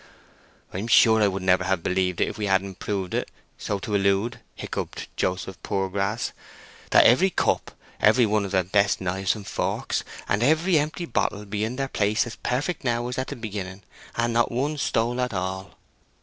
"I'm 0.73 0.87
sure 0.87 1.21
I 1.21 1.27
should 1.29 1.43
never 1.43 1.63
have 1.63 1.83
believed 1.83 2.21
it 2.21 2.27
if 2.27 2.39
we 2.39 2.47
hadn't 2.47 2.79
proved 2.79 3.13
it, 3.13 3.29
so 3.59 3.77
to 3.77 3.95
allude," 3.95 4.39
hiccupped 4.55 5.07
Joseph 5.15 5.61
Poorgrass, 5.61 6.31
"that 6.89 7.05
every 7.05 7.29
cup, 7.29 7.69
every 7.99 8.25
one 8.25 8.43
of 8.43 8.49
the 8.49 8.63
best 8.63 8.99
knives 8.99 9.35
and 9.35 9.45
forks, 9.45 10.03
and 10.27 10.41
every 10.41 10.79
empty 10.79 11.05
bottle 11.05 11.45
be 11.45 11.63
in 11.63 11.75
their 11.75 11.87
place 11.87 12.25
as 12.25 12.35
perfect 12.37 12.83
now 12.83 13.09
as 13.09 13.19
at 13.19 13.27
the 13.27 13.35
beginning, 13.35 13.83
and 14.15 14.33
not 14.33 14.51
one 14.51 14.79
stole 14.79 15.21
at 15.21 15.35
all." 15.35 15.77